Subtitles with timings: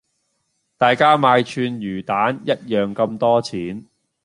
[0.77, 3.85] 大家買串魚蛋一樣咁多錢